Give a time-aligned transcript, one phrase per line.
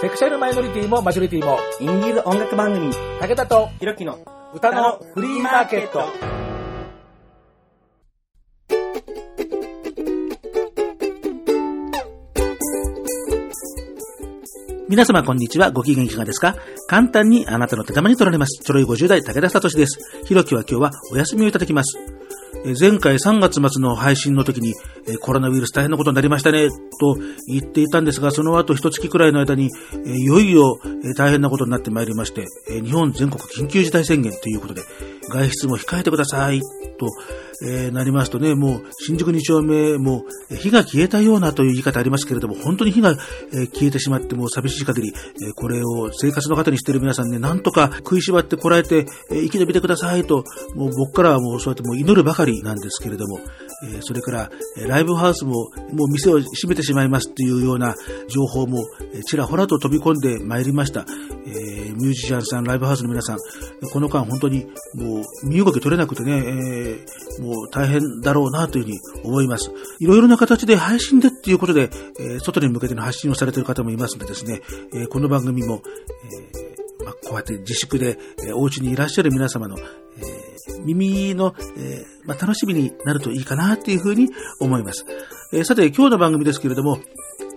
[0.00, 4.18] セクシャルマイノリティもマジョリティも、インディーズ音楽番組、武田とひろきの
[4.54, 6.04] 歌のフリーマーケット。
[14.88, 15.70] 皆様こんにちは。
[15.70, 16.56] ご機嫌いかがですか？
[16.88, 18.64] 簡単にあなたの手玉に取られます。
[18.64, 19.98] ちょろい50代武田聡です。
[20.24, 21.98] ひろきは今日はお休みをいただきます。
[22.78, 24.74] 前回3月末の配信の時に、
[25.20, 29.70] コロナウイルス大変なことになりましたね、と言っていたんですが、その後一月くらいの間に、
[30.04, 30.78] いよいよ
[31.16, 32.46] 大変なことになってまいりまして、
[32.82, 34.82] 日本全国緊急事態宣言ということで、
[35.30, 37.08] 外出も控えてください、と、
[37.62, 43.16] えー、なりますとね、もう新宿2丁目もう火が消えたようなという言い方ありますけれども、本当に火が、
[43.52, 50.44] え消えてしまってもう寂しい限り、えこれを生活の方にしている皆さんね、なんとか食いしばってこらえて、え生き延びてくださいと、
[50.74, 53.40] もう僕からはもうそうやってもう祈るばかりなんですけれども、
[53.82, 54.50] えそれから、
[54.86, 57.94] ライブハウスももう店を閉めてしまいますっていうような
[58.28, 58.84] 情報も、
[59.26, 61.06] ちらほらと飛び込んでまいりました。
[61.46, 63.38] えミュージシャンさん、ライブハウスの皆さん、
[63.90, 67.06] この間本当にもう身動き取れなくてね、え、
[67.42, 69.70] もう大変だろうなというふうに思います。
[69.98, 74.60] いろいろな形で配信でっていうことで、え、外に向けての発信をされている方もいますのでですね、
[74.94, 75.82] え、この番組も、
[76.56, 79.82] えま、こうやって自粛で、えお家にいらっしゃる皆様の、え
[80.84, 84.28] 耳の、えまあ、楽しみになるといいかなっていうふうに
[84.60, 85.04] 思います。
[85.52, 86.98] えさて、今日の番組ですけれども、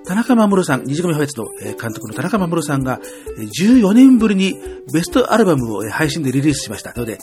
[0.05, 1.47] 田中守さん、二次組ファイツの
[1.79, 2.99] 監督の田中守さんが、
[3.37, 4.59] 14年ぶりに
[4.93, 7.19] ベストアルバムを配信でリリースしましたので、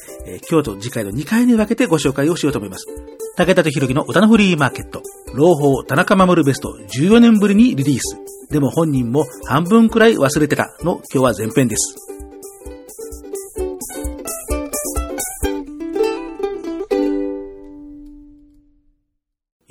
[0.50, 2.86] 今日と次回の2回に分けてご紹介をしようと思います。
[3.36, 5.02] 武田と弘樹の歌のフリーマーケット、
[5.34, 8.18] 朗報田中守ベスト14年ぶりにリリース。
[8.50, 12.09] でも本人も半分くらい忘れてたの今日は前編です。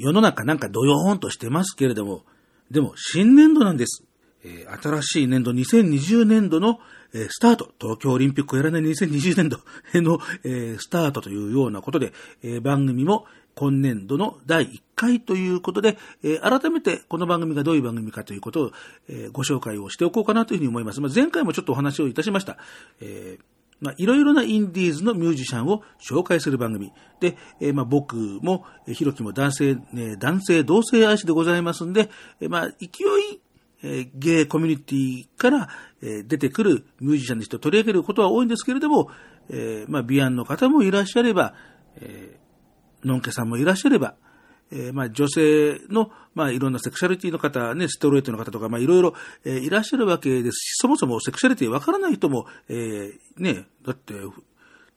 [0.10, 2.24] 世の中なんかドヨーンとしてますけれども、
[2.72, 4.04] でも、新年度なんです。
[4.44, 6.80] えー、新しい年度、2020年度の、
[7.14, 9.60] えー、スタート、東京オリンピックをやらない2020年度
[9.94, 13.26] の、えー、スタートというようなことで、え番組も
[13.56, 18.72] 今年度の第1回ということで、え改めてこの番組がどういう番組かということを、
[19.10, 21.02] えご紹介をしておこうかなというふうに思います。
[21.02, 22.58] まあ、前回もちょっとお話をいたしました。
[23.02, 26.92] えーまあ、いろいろなインディーズのミュージシャンを紹介する番組。
[27.20, 32.10] で、えー、まあ、僕もえ、ひろきも男性、ね、男性同性愛者でございますんで、
[32.42, 33.42] え、まあ、勢い、
[33.82, 35.70] えー、ゲイコミュニティから、
[36.02, 39.10] え、出てくるミュージシャンの人を取り上げることは多いんですけれども、
[39.50, 41.54] え、まあ、ビアンの方もいらっしゃれば、
[41.96, 44.16] えー、のんけさんもいらっしゃれば、
[44.72, 49.14] えー、まあ女性の、まあいろんなセクシャリティの方、ね、ストレートの方とか、まあいろいろ、
[49.46, 54.14] えー、いらっしゃるわけですし、そもそもセクシャリティわからない人も、えー、ね、だって、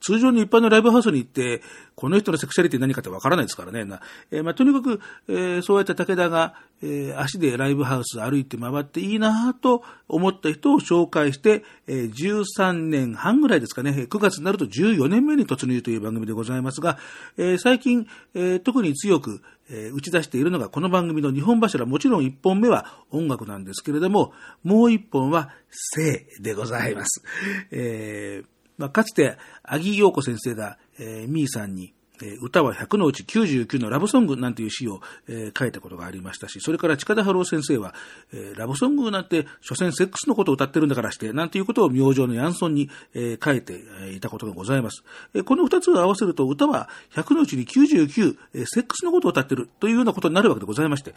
[0.03, 1.61] 通常に一般のライブハウスに行って、
[1.95, 3.85] この人のセクシャリティ何かってわからないですからね。
[4.31, 16.97] えー、まあ、とにかく、えー、そうやって武田が、えー、足でライブハウス歩いて回っていいなと思った人を紹介して、えー、13年半ぐらいですかね、9月になると14年目に突入という番組でございますが、
[17.37, 27.23] えー、最近、えー、特に強く、えー、打ち出しているのがこの番組の日本柱、もちろん1本目は音楽なんですけれども、もう1本は性でございます。
[27.71, 37.93] えーまあ、かつて、アギ陽子先生が、えー、ミーさんに、え歌は100のうち99のラブソングなんていう詩を、え、書いたことがありましたし、それから近田春夫先生は、
[38.31, 43.83] え、ラブソングなんて、所詮セックスのことを歌ってるんだからして、なんていうことを明星のヤンソンに、え、書いて
[44.15, 45.03] いたことがございます。
[45.33, 51.13] え、この二つを合わせると、歌は100のうちに99、え、セックスのことを歌ってるというようなことになるわけでございまして、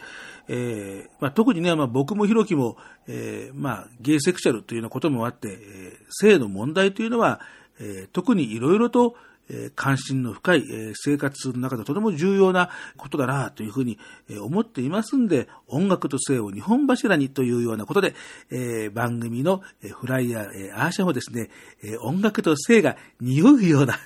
[0.47, 7.39] えーまあ、特にね、まあ、僕もひろきも、えーまあ、ゲイセクシャルというようなこともあって、えー、性の問題というのは、
[7.79, 9.15] え、特にいろいろと、
[9.49, 13.97] え関心の深い、え生活の中でとても重要なことだなというふうに、
[14.29, 18.15] え思っていますんで、音楽と性を日本柱にというようなことで、
[18.49, 19.61] え番組の
[19.99, 21.49] フライヤー、えアーシャもですね、
[21.83, 23.99] え音楽と性が匂うような。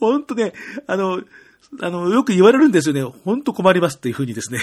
[0.00, 0.52] 本当ね、
[0.86, 1.22] あの、
[1.80, 3.02] あの、よく言われるんですよね。
[3.02, 4.60] ほんと困りますっていうふうにですね。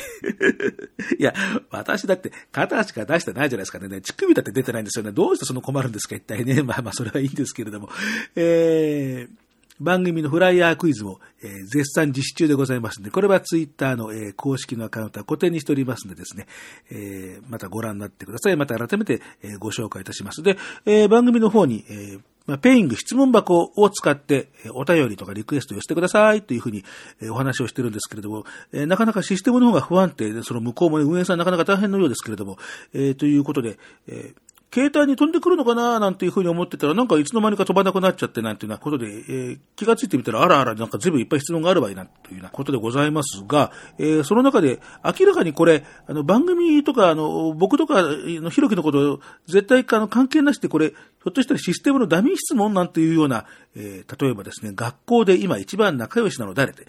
[1.20, 1.34] いや、
[1.70, 4.02] 私だって肩しか出してないじゃないですかね。
[4.02, 5.12] 乳首だって出てないんですよね。
[5.12, 6.16] どうしてその困るんですか？
[6.16, 6.62] 一体ね。
[6.64, 7.90] まあまあ、それはいいんですけれども。
[8.36, 9.46] えー
[9.78, 16.48] 番組のフライヤークイズも、えー、絶賛実施中でございますので、これはツイッターの、えー、公式のアカウントは固定にしておりますのでですね、
[16.92, 18.56] えー、またご覧になってください。
[18.56, 20.42] また改めて、えご紹介いたします。
[20.44, 26.84] で、え番組の方に、えまあ、ペイング質問箱を使って、お便りとかリクエストをしてくださいというふうに、
[27.30, 32.58] お話をしてるんですけれども、えなかなかシステムの方が不安定で、その向こうもね、運営さんなかなか大変のようですけれども、
[32.94, 33.78] えー、ということで、
[34.08, 34.45] えー
[34.76, 53.46] 携帯に飛んでくるのかななんていうふうに思ってたら、なんかいつの間にか飛ばなくなっちゃってなんていうようなことで、えー、気がついてみたら、あらあら、なんか随分いっぱい質問があるわいな、というようなことでございますが、えー、その中で、明らかにこれ、あの、番組とか、あの、僕とかのひろきのこと、絶対あの関係なしでこれ、ひょっとしたらシステムのダミー質問なんていうような、
[53.78, 56.86] えー、例えばですね、学校で今一番仲良しなの誰って、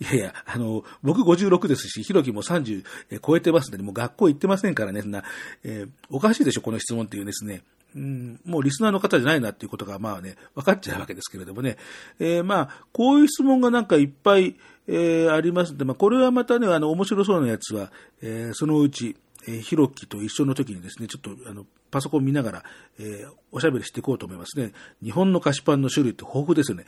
[0.00, 2.84] いやいや、あの、僕56ですし、ひろきも30
[3.24, 5.22] 超えてますんで、もう学校行ってませんからね、そんな、
[5.62, 7.62] えー、おかしいでしょ、この質問っていうですね。
[7.94, 11.76] うん、もうリスナーの方じゃないなっていうことが、まあね、分かっちゃうわけですけれどもね。
[12.18, 14.56] えー、まあ、こういう質問がなんかいっぱい、
[14.88, 22.64] えー、ありますんで、まあ、これはまたね、あの、面白そうなやつは、えー、そのうち、えー、ひろきと一緒の時にですね、ちょっと、あの、パソコン見ながら、
[22.98, 24.72] えー、おしゃべりしていこうと思いますね。
[25.02, 26.86] 日本の菓子パンの種類って豊富ですよね。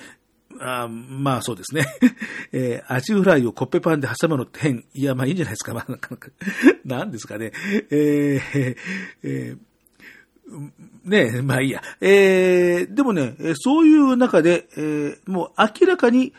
[0.61, 1.87] あまあそうですね。
[2.53, 4.85] えー、アジフライをコッペパンで挟むのって変。
[4.95, 5.73] いや、まあいいんじゃないですか。
[5.75, 6.29] まあ、なかなか、
[6.85, 7.53] なんですかね。
[7.91, 8.77] えー、
[9.23, 9.59] えー
[11.05, 11.83] ねまあいいや。
[12.01, 16.35] えー、でもね、そういう中で、えー、もう明らかに、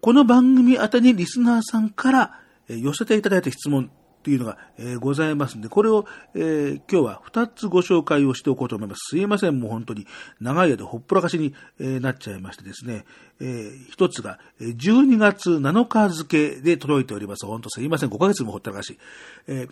[0.00, 3.90] この番組あたりにリスナーさんから寄せていただいた質問
[4.22, 9.16] というのが、えー、ございますんで、これを、えー、今日は2つご紹介をしておこうと思います。
[9.16, 10.06] すいません、もう本当に
[10.40, 13.04] 長い間ほっぽらかしに、えー、なっちゃいましてですね、
[13.40, 17.46] えー、1つが12月7日付で届いております。
[17.46, 18.98] 本当すいません、5ヶ月もほったらかし。
[19.46, 19.70] えー、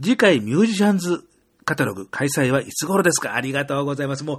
[0.00, 1.24] 次回ミュージシャンズ
[1.68, 3.34] カタログ開催はいつ頃ですか？
[3.34, 4.24] ありがとうございます。
[4.24, 4.38] もう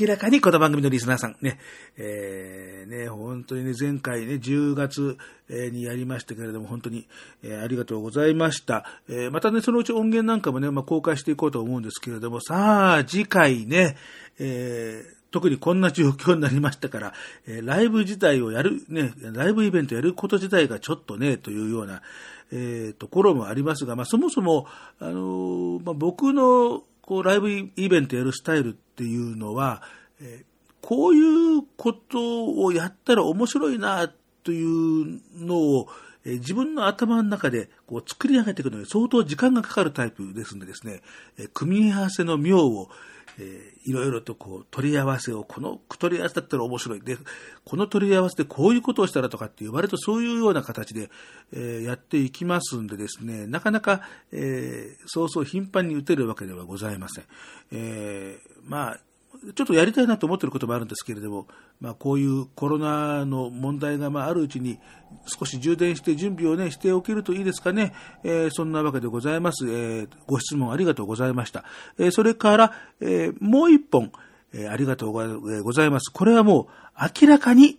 [0.00, 1.58] 明らかにこの番組のリスナーさんね、
[1.98, 5.18] えー、ね、本当にね、前回ね、10月
[5.50, 7.06] にやりましたけれども、本当に、
[7.42, 8.86] えー、ありがとうございました。
[9.06, 13.98] えー、またね、そのうち音源なんかもね、まあ、公開していこうと思うんですけれども、さあ、次回ね、
[14.38, 17.12] えー、特にこんな状況になりましたから、
[17.46, 22.02] えー、ライブ自体をやる、ね、ライブイベントやること自体がちょっとね、というような、
[22.52, 24.66] えー、ところもありますが、まあ、そもそも、
[25.00, 29.82] あのー、まあ、僕のこうライブイベントやるスタイルっていうのは、
[30.20, 30.44] え、
[30.80, 34.12] こういうことをやったら面白いな
[34.44, 35.88] というのを、
[36.24, 41.02] え自分の頭の中でこう作り上げていくのに相当時間がかかるタイプですんでですね、
[41.38, 42.90] え組み合わせの妙を、
[43.38, 47.00] えー、いろいろとこう取り合わせを、この取り合わせだったら面白い。
[47.00, 47.16] で、
[47.64, 51.10] この取り合わせでこういうことをしたらとかっていう、割とそういうような形で、
[51.52, 54.02] え、やっていきますんでですね、なかなか、
[54.32, 57.24] えー、そうそう頻繁に打てるわけではございません。
[57.72, 59.00] えー、まあ、
[59.54, 61.46] ちょっとやりたいなと思っていることもあるんですけれども、
[61.80, 64.78] まあ、こういうコロナの問題がまああるうちに
[65.26, 67.92] 少し充電して準備を、ね、しておけるといいですかね、
[68.24, 71.64] えー、そんなわけでございます、えー、ご質問ありがとうございました。
[71.98, 74.12] えー、それから、え、もう一本、
[74.54, 75.12] え、ありがとう
[75.62, 76.12] ございます。
[76.12, 77.78] これはもう明らかに、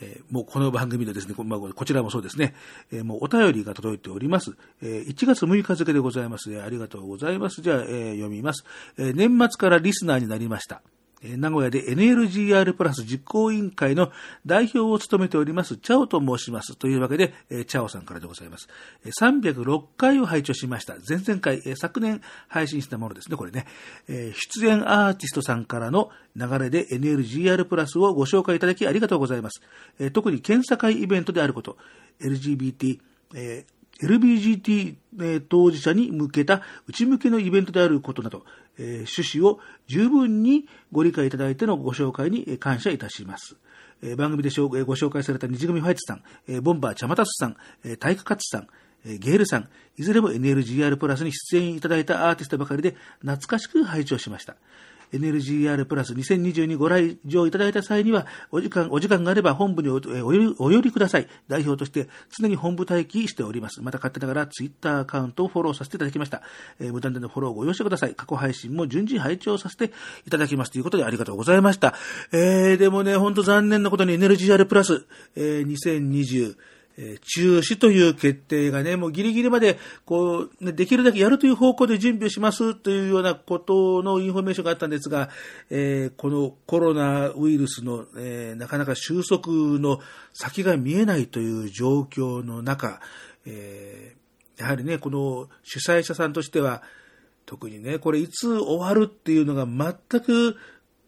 [0.00, 2.54] えー、もうこの番組でですね、まあ、こちらもそうですね、
[2.92, 4.56] えー、もうお便りが届いております。
[4.82, 6.60] えー、1月6日付でございます、ね。
[6.60, 7.62] ありがとうございます。
[7.62, 8.64] じゃあ、えー、読みます、
[8.96, 9.14] えー。
[9.14, 10.82] 年末からリスナーになりました。
[11.22, 14.12] 名古屋で NLGR プラス実行委員会の
[14.46, 16.76] 代表を務めております、チャオと申します。
[16.76, 17.34] というわけで、
[17.66, 18.68] チャオさんからでございます。
[19.20, 20.96] 306回を拝聴しました。
[21.08, 23.66] 前々回、昨年配信したものですね、これね。
[24.06, 29.60] 出演アーティストさんからの流れで NLGR プラスをご紹介いただきありがとうございます。
[30.12, 31.76] 特に検査会イベントであること、
[32.20, 33.00] LGBT、
[34.00, 34.96] LBGT
[35.48, 38.44] 当事者に向けた内向けのイベントであることなど、
[38.78, 43.56] 趣旨を十分にご理解いただいてのご紹介に感謝いたします。
[44.16, 48.68] 番組でご紹介された虹組ファイツさん、ボンバーチャマタスさん、え体育活さん、
[49.04, 54.54] ゲールさん、いずれも NLGR プラスに出演いただいたアーティストばかりで懐かしく拝聴しました。
[55.12, 60.00] NLGR プラス2022ご来場いただいた際には、お時間、お時間があれば本部にお
[60.64, 61.28] お寄りください。
[61.48, 63.82] 代表として常に本部待機しております。
[63.82, 66.42] また勝手ながらツイッターアカウントをフォローさせていただきました。
[66.80, 68.14] えー、無断でのフォローをご容赦ください。
[68.14, 69.92] 過去配信も順次拝聴させて
[70.26, 71.94] いただきますということでありがとうございました。
[72.32, 76.56] えー、でもね、ほんと残念なことに NLGR プラス、えー、2020、
[77.22, 85.30] 中止という決定がね、もうギリギリまで、こう、できるだけやるという方向で準備をしますというようなことのインフォメーションがあったんですが、
[85.70, 90.00] え、このコロナウイルスの、え、なかなか収束の
[90.32, 93.00] 先が見えないという状況の中、
[93.46, 94.16] え、
[94.56, 96.82] やはりね、この主催者さんとしては、
[97.46, 100.56] 特にね、これいつ終わるっていうのが全く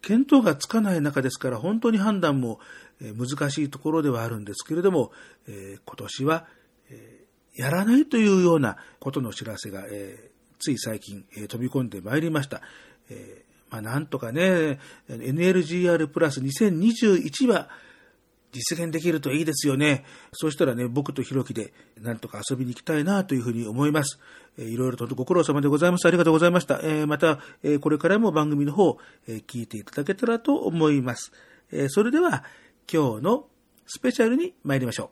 [0.02, 2.60] 見当がつかない中ですから、本当に判断も
[3.00, 5.12] 難しいところではあるんですけれども、
[5.48, 6.46] え今年は、
[6.90, 7.24] え
[7.56, 12.60] やらないというようなことの知らせが、えつい最近、え飛び込んでまいりました。
[13.08, 14.78] えまあ、なんとかね、
[15.08, 17.68] NLGR プラス2021は
[18.52, 20.04] 実現できるといいですよね。
[20.32, 24.18] そしたらね、僕とひろきでなんとか遊びに行きたいなというふうに思います。
[24.58, 26.06] えー、いろいろとご苦労様でございます。
[26.06, 26.80] ありがとうございました。
[26.82, 31.32] えー、また、えー、これからも番組の方、えー、聞いていただけたらと思います。
[31.70, 32.44] えー、それでは、
[32.92, 33.46] 今日の
[33.86, 35.08] スペシャルに参りましょう。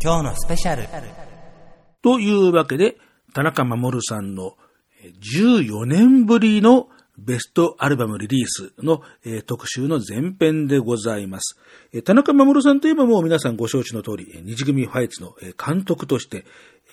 [0.00, 0.88] 今日のスペシャル。
[2.00, 2.96] というわけで、
[3.34, 4.56] 田中守さんの
[5.20, 11.58] 14年ぶりのベストアルバムリリースの、えー、特集の前編でございます。
[11.92, 16.44] えー、田中守さんといえばもう皆さんご承知の通り、えー、二次組ファイツの、え監督として、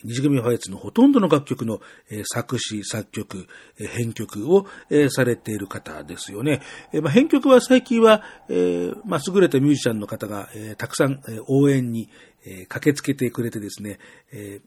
[0.03, 3.47] 二次組ファイツのほとんどの楽曲の、え作詞、作曲、
[3.79, 6.61] え編曲を、えされている方ですよね。
[6.93, 12.09] えま、編曲は最近は、えま、優れたミュージシャンの方が、えたくさん、え応援に、
[12.45, 13.99] え駆けつけてくれてですね、
[14.31, 14.61] え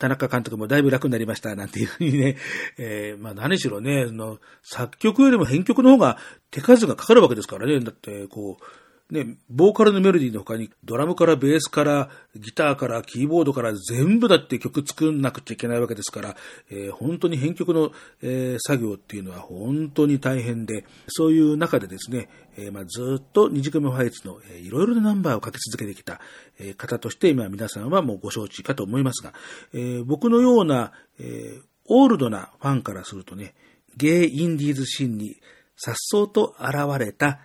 [0.00, 2.36] 田中監督もだいぶ楽になりました、なんていうふうにね、
[2.78, 6.16] えー、まあ何しろね、の作曲よりも編曲の方が
[6.50, 8.64] 手数がかかるわけですからね、だって、こう、
[9.10, 16.36] ね、ボーカルのメロディーの他にドラムからベースからギターからキーボードから全部だって曲作んなくちゃいけないわけですから、
[16.70, 17.90] えー、本当に編曲の、
[18.22, 26.20] えー、作業っていうのは本当に大変で、そういう中でですね、えー、まあ、ずっと二次組ファイツの、えー、いろいろなナンバーを書き続けてきた、
[26.58, 29.32] え方として今皆さんはもうご承知かと思いますが、
[29.72, 33.54] え僕のような、えオールドなファンからするとね、
[33.96, 35.36] ゲイインディーズシーンに
[35.76, 37.40] 颯爽と現れた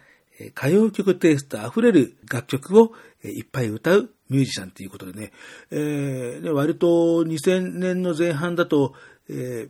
[0.56, 2.92] 歌謡曲テイスト溢れる楽曲を
[3.24, 5.32] いっぱい歌うミュージシャンということでね、
[5.72, 6.88] えー、割と
[7.24, 8.94] 2000年の前半だと、
[9.30, 9.70] え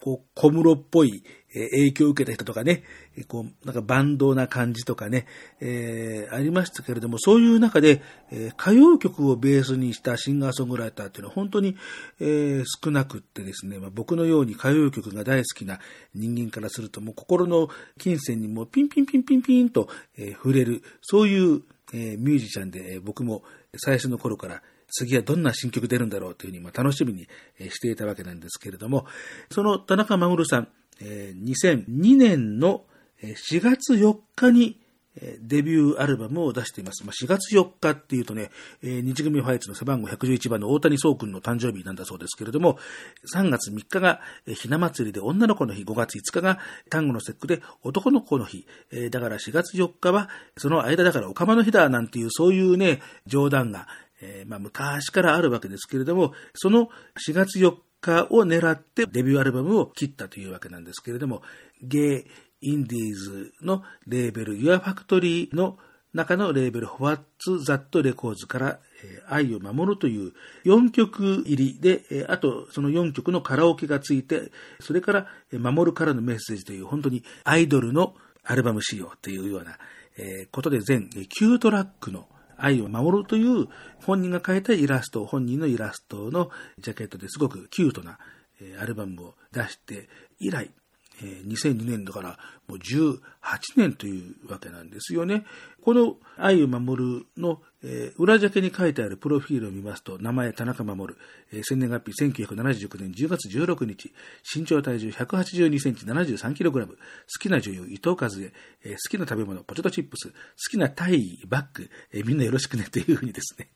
[0.00, 1.22] こう小室っぽい
[1.58, 2.84] え影響を受けた人とかね、
[3.26, 5.26] こう、なんかバンドな感じとかね、
[5.60, 8.00] えー、ありましたけれども、そういう中で、
[8.30, 11.76] えー、歌謡曲をベースにしたシンガーソングライターっていうのは本当に、
[12.20, 15.80] えー、少なくってですね、まあ、僕のように歌謡曲が大好きな
[16.14, 21.62] 人間からすると、もう心の金銭にもピンピンピンピンピンと、え、触れる、そういう、
[21.92, 23.42] え、ミュージシャンで、え、僕も
[23.76, 27.28] 最初の頃から次はどんな新曲出るんだろうというふうに楽しみに
[27.70, 29.06] していたわけなんですけれども、
[29.50, 30.68] その田中守さん、
[31.00, 32.84] え2002年の
[33.22, 34.78] 4月4日に
[35.40, 37.04] デビューアルバムを出しています。
[37.04, 38.50] まあ、4月4日っていうとね、
[38.82, 42.78] え日組ファイツの背番号111番の大谷壮君の誕生日なんだそうですけれども、
[43.34, 46.58] 3月3日がひな祭りで女の子の日、5月5日が
[46.90, 53.88] 単語の節句で男の子の日、えだから4月4日はその間だからおかまの日だなんていうそういうね、冗談が、
[54.20, 56.90] え、まあ、昔からあるわけですけれども、その
[57.26, 61.42] 4月4日を狙ってデビューアルバムを切ったというわけなんですけれども、
[61.82, 62.24] ゲ
[62.60, 65.78] イ・インディーズのレーベル、ユアファクトリーの
[66.14, 70.32] 中のレーベル、ホワッツ・ザット・レコーズから、えー、愛を守るという
[70.64, 74.50] 4曲入りで、えー、あとその4曲のカラオケがついて、
[74.80, 78.14] それから、えー、守るからのメッセージという本当にアイドルの
[78.44, 79.78] アルバム仕様というような、
[80.16, 82.26] えー、ことで全9トラックの
[82.58, 83.68] 愛を守るという
[84.04, 88.18] 本人が描いたイラスト、本人のイラストのジャケットですごくキュートな
[88.80, 90.08] アルバムを出して
[90.40, 90.70] 以来、
[91.24, 93.18] 2002年だからもう18
[93.76, 95.44] 年というわけなんですよね。
[95.82, 101.14] この愛を守るの、え、裏ジャケに書いてあるプロフィールを見ますと、名前田中守、
[101.52, 104.12] えー、千年月日1979年10月16日、
[104.54, 106.94] 身長体重182センチ 73kg、好
[107.40, 108.52] きな女優伊藤和恵、
[108.84, 110.34] え、好きな食べ物ポテトチップス、好
[110.70, 113.70] きなタイバッグ、え、みんなよろしくねというふうにですね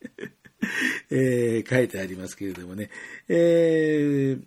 [1.10, 2.90] え、書いてありますけれどもね、
[3.28, 4.44] えー、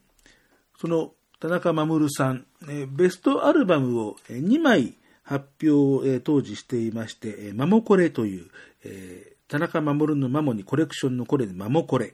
[0.78, 2.46] その田中守さん、
[2.90, 8.50] ベストアルバムを2枚発表を当時していまして、マモコレという、
[9.48, 12.14] 田中守のマモにコレクションのこれでマモコレ、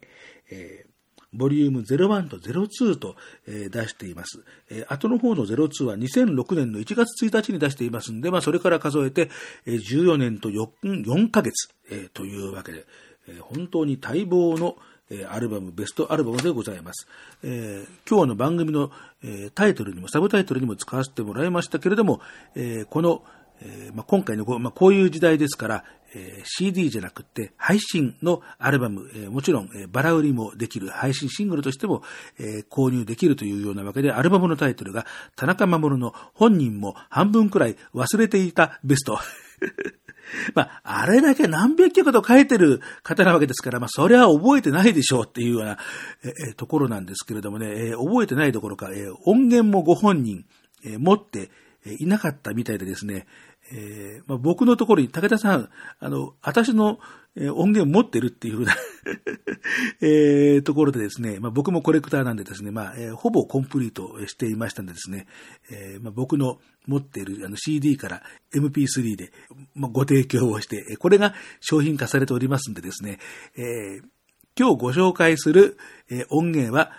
[1.34, 3.16] ボリューム01と02と、
[3.48, 4.44] 出しています。
[4.90, 9.30] 後の方の02は2006年の1月1日に出していますんで、まあ、それから数えて、
[9.66, 11.70] 14年と 4, 4ヶ月、
[12.14, 12.86] というわけで、
[13.40, 14.76] 本当に待望の
[15.30, 17.08] アルバム、ベストアルバムでございます。
[17.44, 18.92] えー、今日の番組の、
[19.24, 22.22] え、タイトルにも、サブタイトルにも使わせてもらいましたけれども、
[22.56, 23.24] え、この、
[23.64, 32.04] えまあ、今回のこ,、まあ、こういう時代ですから、え、CD じゃなくて配信のアルバム、え、もちろん、え、バラ売りもできる配信シングルとしても、
[32.40, 39.20] え、購入できるというようなわけで、アルバムのタイトルが田中守の本人も半分くらい忘れていたベスト。
[40.56, 45.78] まあ、あれだけ何百曲と書いてる方なわけですから、まあ、それは覚えてないでしょうっていうような、
[46.24, 50.46] えところなんですけれどもね、え覚えてないどころか、え音源もご本人、
[50.84, 51.52] え持って
[52.00, 53.26] いなかったみたいでですね、
[53.74, 55.70] えーまあ、僕のところに武田さん、
[56.00, 57.00] あの、私の、
[57.36, 58.76] えー、音源を持ってるっていうふうな
[60.02, 65.28] えー、ところでですね、まあ、僕もコレクターなんでですね、まあ、えー、ほぼコンプリートしていましたんでですね、
[65.70, 68.24] えーまあ、僕の持っているあの CD から
[68.54, 69.32] MP3 で、
[69.76, 73.20] まあ、ご提供をして、これが商品化されておりますんでですね、
[73.56, 74.04] えー、
[74.58, 75.78] 今日ご紹介する、
[76.10, 76.92] えー、音源は、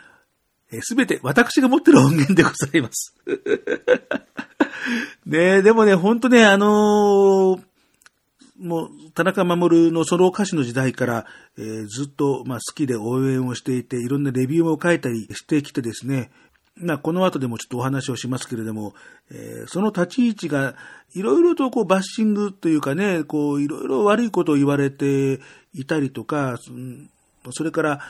[0.80, 3.14] す、べ、て私が持ってる音源でございます。
[5.26, 7.62] ねでもね、ほんとね、あのー、
[8.62, 11.26] もう、田中守のソロ歌手の時代から、
[11.58, 16.30] えー、ずっと、まあ、好きで応援をしていて、いろんなレビューを書いたりしてきてですね、
[16.76, 18.94] まあ、この後でもちょっとお話をしますけれども、
[19.30, 20.76] えー、その立ち位置が、
[21.14, 25.40] いろいろとこうバッシングというかね、こう、いろいろ悪いことを言われて
[25.74, 26.56] いたりとか、
[27.50, 28.00] それから、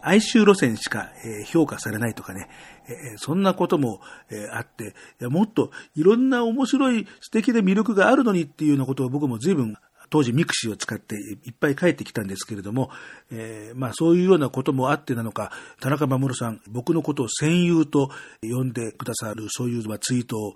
[0.00, 2.48] 哀愁路線しか、え、評価されないとかね、
[2.88, 4.00] え、そんなことも、
[4.30, 4.94] え、あって、
[5.26, 9.76] もっといろんな面白い素敵で魅力があるのにっていうようなことを僕も随分
[10.10, 12.90] 当時ミクシーを使っていっぱい書いてきたんですけれども、
[13.30, 18.10] えー、まあそういうようなこともあってなのか、田中守さん、僕のことを戦友と
[18.42, 20.54] 呼んでくださる、そういうツイートを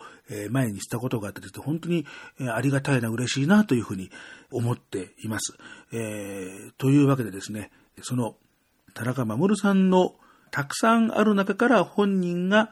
[0.50, 2.06] 前にしたことがあって、本当に
[2.54, 4.10] ありがたいな、嬉しいなというふうに
[4.50, 5.54] 思っています。
[5.92, 7.70] えー、というわけでですね、
[8.02, 8.36] その
[8.94, 10.14] 田中守さんの
[10.50, 12.70] たくさんある中から本人が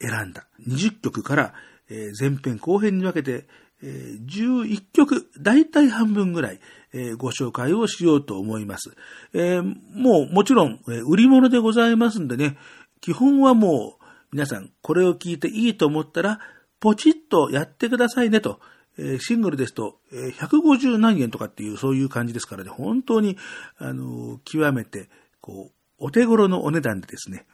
[0.00, 1.54] 選んだ20曲から、
[1.88, 3.46] 前編後編に分けて、
[3.82, 6.60] え11曲、大体半分ぐらい、
[6.92, 8.96] えご紹介をしようと思います。
[9.34, 12.56] えもうもちろん、え売り物でございますんでね、
[13.00, 16.40] 基本はもう皆さんこれを聞いていいと思ったら、
[16.80, 18.60] ポチッとやってくださいねと。
[19.00, 23.36] えシングルですと、え150何円とかっていうそういう感じですからね、本当に、
[23.78, 25.08] あの極めて、
[25.40, 27.46] こう、お手頃のお値段でですね、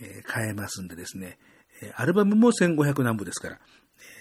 [0.00, 1.38] え買えますんでですね、
[1.96, 3.58] アルバムも1500何部ですから、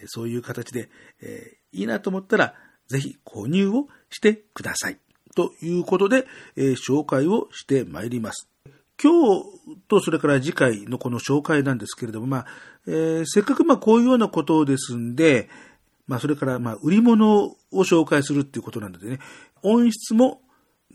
[0.07, 0.89] そういう形で、
[1.21, 2.53] えいいなと思ったら、
[2.88, 5.00] ぜひ購入をしてください。
[5.36, 8.50] ということで、え紹介をしてまいります。
[9.01, 9.45] 今日
[9.88, 12.45] とそれから次回のこの紹介なんですけれども、まあ、
[12.86, 15.50] えー、せっかくまあこういうようなことですんで、
[16.05, 19.19] まあそれからまあ売り物を紹介するっていうことなんでね、
[19.63, 20.41] 音質も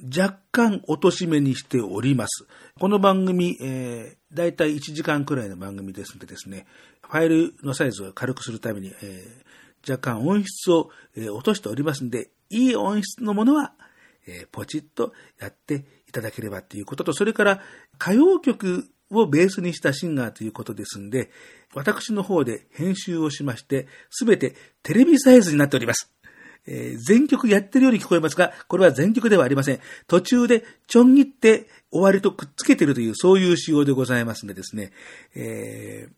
[0.03, 2.47] 若干落とし目にしております。
[2.79, 6.67] この番組、えー、だいたい1時間くらいの番組ですのでですね、
[7.03, 13.73] ファイルのサイズを軽くするために、えー、若干音質を、えー、落としておりますので、いい音質のものは、
[14.27, 17.61] えー、ポチッとやっていただければということと、それから
[18.01, 21.31] 歌謡曲をベースにしたシンガーということですんで、
[21.75, 26.14] 私の方で編集をしまして、すべてテレビサイズになっております。
[26.67, 29.81] えー、全曲やってるように聞こえますが、これは全曲ではありません。
[30.07, 34.93] 途中でちょん切って終わりとくっつけてるという、そういう仕様でございますんでですね、
[35.35, 36.13] えー、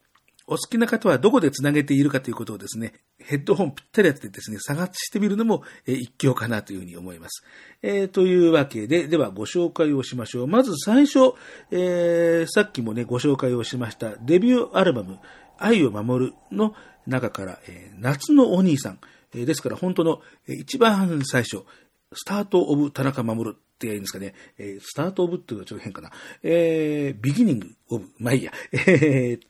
[0.49, 7.43] お好きな方はどこで繋げているかということをですね、ヘッドホンぴったりやってですね、探してみるのも、え一興かなというふうに思います。
[7.83, 10.47] えー、というわけで、ではご紹介をしましょう。
[10.47, 11.35] まず最初、
[11.73, 15.19] えー、さっきもね、ご紹介をしました、デビューアルバム、
[15.59, 16.75] 愛を守るの
[17.09, 19.01] 中から、えー、夏のお兄さん、
[19.37, 21.64] えー、ですから本当の、え、一番最初、
[22.12, 26.11] スタートオブ田中守って言うんですかね、えー、スタートオブっていうのはちょっと変かな、
[26.42, 29.40] えー、ビギニングオブ、まあいいや、えー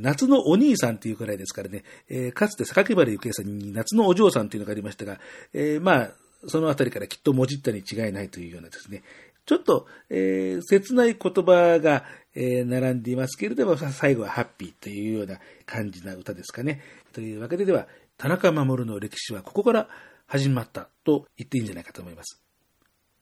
[0.00, 5.20] 夏のお兄さんっていうくらいですからね、えー、かつて榊原ゆきえさんに夏のお嬢さんというのがありましたが、
[5.52, 6.10] えー、まあ、
[6.48, 9.04] そのあたりからきっともじったに違いないというようなですね、
[9.44, 16.82] ちょっと、えー、切ない言葉が、え、並んでいますけれども、最後はハッピーというような感じな歌ですかね。
[17.12, 17.86] というわけででは、
[18.18, 19.88] 田中守の歴史はここから
[20.26, 22.42] 始まったと言っていいんじゃないかと思います。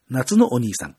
[0.08, 0.96] 夏のお兄さん。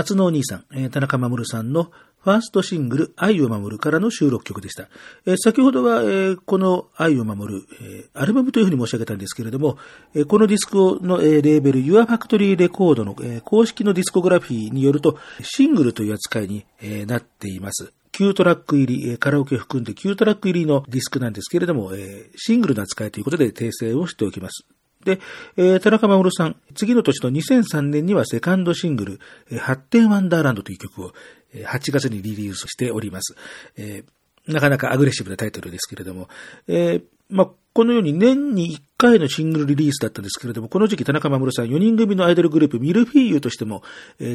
[0.00, 4.88] 夏のお兄さん、えー田中守さんのファーストシングル、愛を守るからの収録曲でした。
[5.26, 9.76] えー先ほどは、えーこの愛を守る、えーアルバムというふうに申し上げたんですけれども、
[10.14, 17.92] えーこのディスクの、えーレーベル Your Factory Record の、えー公式のディスコグラフィーによると、シングルという扱いに、えーなっています。
[18.12, 24.66] 9トラック入り、えカラオケを含んで9トラック入りのディスクなんですけれども、えシングルの扱いということで訂正をしておきます。
[25.04, 25.20] で、
[25.56, 31.12] えー田中守さん、次の年の2003年にはセカンドシングル、えー発展ワンダーランドという曲を、
[31.54, 33.34] えー8月にリリースしております。
[33.76, 34.10] えー
[34.52, 36.28] なかなかアグレッシブなタイトルですけれども、
[36.66, 43.82] えーまあ、このように年に1回のシングルリリースだったんですけれども、この時期田中守さん4人組のアイドルグループミルフィーユとしても、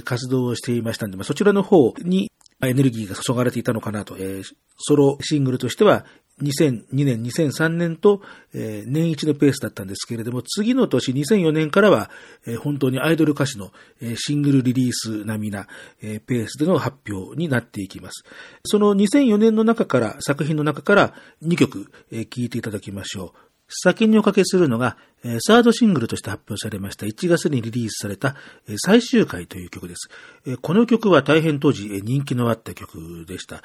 [0.06, 2.32] 活動をしていましたんで、まあ、そちらの方に
[2.63, 4.43] エネルギーが注がれていたのかなと、えー
[4.78, 6.06] ソロシングルとしては
[6.41, 8.21] 2002年、2003年と、
[8.54, 12.10] えー年一のペースだったんですけれども、次の年、2004年からは、
[12.45, 13.71] えー本当にアイドル歌手の、
[14.02, 15.67] えーシングルリリース並みな、
[16.02, 18.26] えーペースでの発表になっていきます。
[18.65, 23.44] その2004年の中から、作品の中から2曲、えー聴いていただきましょう。
[23.67, 24.97] 先におかけするのが、
[25.39, 28.36] サードシングルとして発表されました1月にリリースされた、
[28.78, 30.10] 最終回という曲です。
[30.62, 33.63] この曲は大変当時、人気のあった曲でした。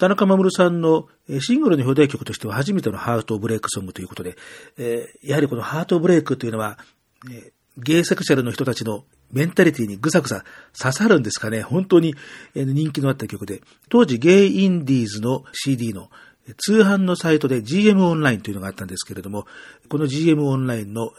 [0.00, 1.08] 田中守さんの
[1.40, 4.36] シングルの表題曲としては初めてのハートブレイクソングということで、
[5.22, 6.78] やはりこのハートブレイクというのは、
[7.76, 10.44] ゲイセクシャルの人たちのメンタリティにぐさぐさ
[10.78, 11.62] 刺さるんですかね。
[11.62, 12.14] 本当に
[12.54, 16.10] 人気のあった曲で、当時ゲイインディーズの CD の
[16.58, 19.46] 通販のサイトで GM オンラインというのがあったんですけれども、
[19.88, 21.12] この GM オンラインの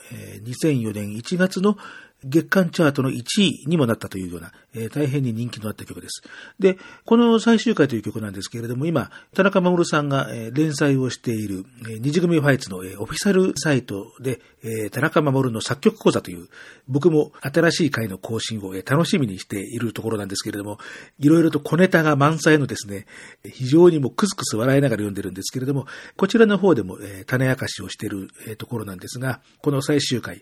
[0.43, 1.77] 2004年1月の
[2.23, 6.23] 月間チャートの1位にもなったというような、えー大変に人気のあった曲です。
[6.59, 16.47] で、この最終回という曲なんですけれども、今、田中守さんが、えー連載をしている、えー二次組ファイツの、えーオフィシャルサイトで、えー田中守の作曲講座という、
[16.87, 20.77] 僕も新しい回の更新を、えー楽しみにしているところなんですけれども、
[21.19, 23.05] いろいろと小ネタが満載のですね、
[23.43, 25.85] 非常にもうクスクス笑いながら読んでるんですけれども、
[26.17, 30.41] こちらの方でも、えー種明かしをしている、えーところなんですが、この最終回、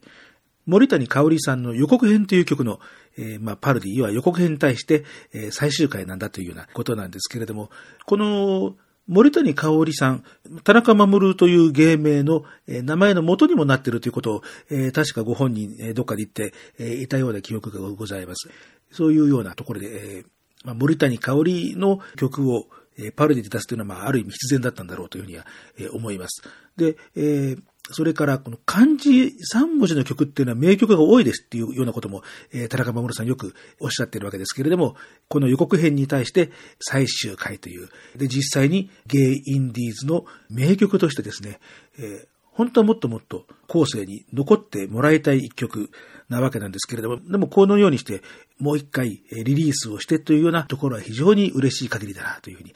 [0.66, 2.80] 森谷香織さんの予告編という曲の、
[3.18, 7.70] えーまあ、パロディ、要は予告編に対して、えー最終回なんだというようなことなんですけれども、
[8.06, 10.24] この、森谷香織さん、
[10.64, 18.50] 田中守という芸名の、えー名前の元にもなっているということを、えー確かご本人、えーどっかで言って、えーいたような記憶がございます。
[18.92, 20.26] そういうようなところで、えー
[20.64, 25.46] まあ、森谷香織の曲を、えーパロディで出すというのは、まあ、ある意味必然だったんだろうというふうには、
[25.78, 26.42] えー思います。
[26.78, 34.96] で、えーそれから、この漢字3文字の曲っていうのは名曲が多いですっていうようなことも、えー田中守さんよくおっしゃってるわけですけれども、
[35.28, 41.60] この予告編に対して最終回という、で、実際にゲイインディーズの名曲としてですね、
[42.00, 45.90] えー本当はもっともっと後世に残ってもらいたい一曲
[46.30, 48.22] なわけなんですけれども、でもこのようにして
[48.60, 52.74] もう一回リリースをしてというようなところは非常に嬉しい限りだなというふうに、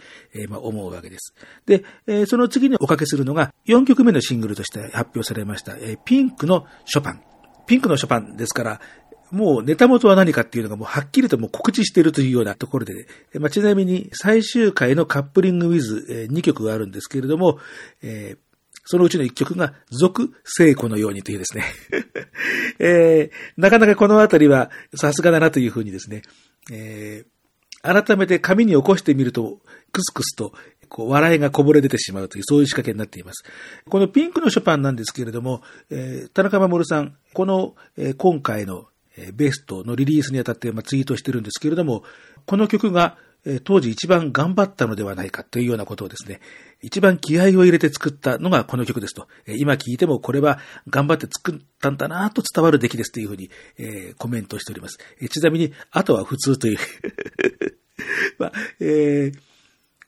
[0.57, 1.33] 思うわけです。
[1.65, 1.83] で、
[2.25, 7.21] その次におかけするのが4曲目のシングルとして発表されました、ピンクのショパン。
[7.67, 8.81] ピンクのショパンですから、
[9.31, 17.59] もうネタ元は何かっていうのがもうはっきりともう告知しているというようなところで、えーまあ、ちなみに最終回のカップリングウィズ、え2曲があるんですけれども、
[18.01, 18.46] えー
[18.89, 21.65] そのうちの一曲が、俗聖子のようにというですね。
[22.79, 26.21] えーなかなかこのあたりはさすがだなというふうにですね、
[26.71, 27.37] えー
[27.83, 29.59] 改めて紙に起こしてみると、
[29.93, 30.51] クスクスと、
[30.89, 33.45] こう、笑いがこぼれ出てしまうという、そういう仕掛けになっています。
[33.87, 42.03] このピンクのショパンなんですけれども、えー田中守さん、この、えー今回の、えベストのリリースにあたって、まあ、ツイートしてるんですけれども、
[42.45, 43.17] この曲が、
[43.63, 46.41] 当時一番頑張ったのではないかというようなことをですね、
[46.81, 49.27] 一番気合を入れて作ったのがこの曲ですと。
[49.47, 54.97] 今聴いてもこれは頑張って作ったんだなと伝わる出来ですというふうに、えーコメントしております。
[55.29, 56.77] ちなみに、あとは普通という。
[58.39, 59.39] まあ、えー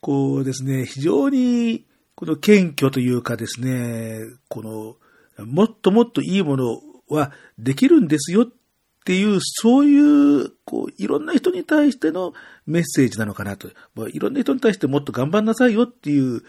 [0.02, 4.97] こうですね、非常に、この謙虚というかですね、こ
[5.38, 8.47] の、もっともっといいものはできるんですよっ
[9.10, 12.34] ていう、そういう、こう、いろんな人に対しての
[12.67, 13.67] メッセージなのかなと。
[13.95, 16.43] まあいろんな人に対してもっと頑張んなさいよっていう、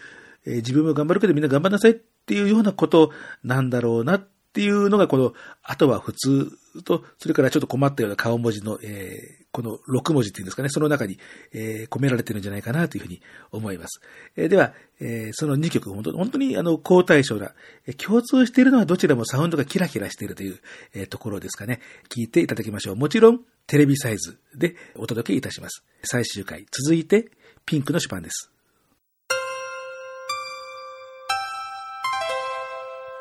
[0.45, 3.09] えー自分も頑張るけどみんな頑張んなさいっていうようなこと
[3.43, 6.51] なんだろうなっていうのが、この、あとは普通
[6.85, 11.19] と、それからちょっと困ったような顔文字の、えーこの6文字っていうんですかね、その中に、
[11.53, 13.99] えー込められてるんじゃないかなというふうに思います。
[14.35, 17.53] えーでは、えーその2曲、本当本当にあの、高対象な、
[17.85, 20.59] えー共通しているのはどちらもサウンドがキラキラしているという、
[20.93, 21.81] えーところですかね。
[22.09, 22.95] 聞いていただきましょう。
[22.95, 25.83] もちろん、テレビサイズでお届けいたします。
[26.03, 27.29] 最終回、続いて、
[27.65, 28.49] ピンクのシュパンです。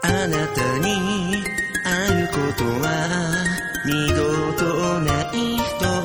[0.02, 1.44] あなたに
[1.84, 3.34] 会うことは
[3.84, 5.99] 二度とない人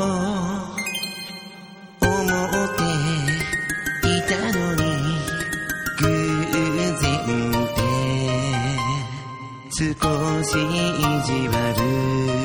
[9.78, 12.45] 少し意地悪。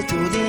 [0.00, 0.39] うこ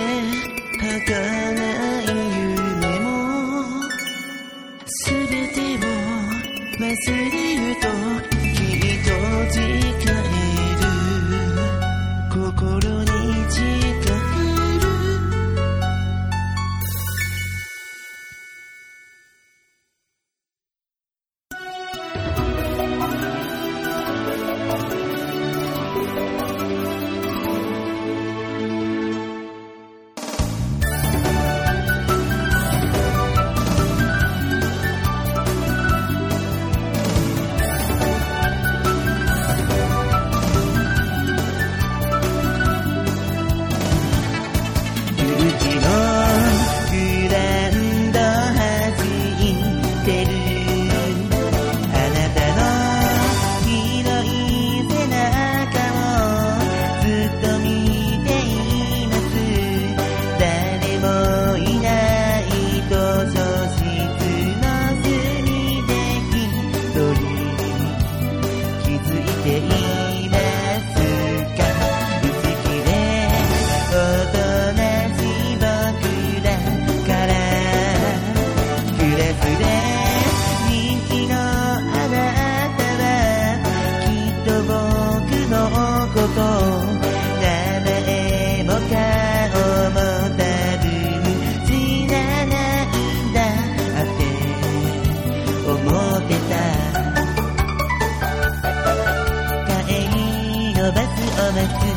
[101.67, 101.90] バ